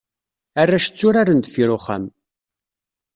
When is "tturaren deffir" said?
0.87-1.69